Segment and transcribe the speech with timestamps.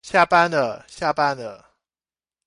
[0.03, 1.73] 下班了下班了